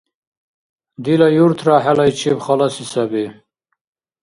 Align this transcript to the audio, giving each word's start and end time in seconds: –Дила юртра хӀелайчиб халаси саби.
–Дила 1.03 1.27
юртра 1.43 1.77
хӀелайчиб 1.83 2.37
халаси 2.45 2.85
саби. 2.91 3.25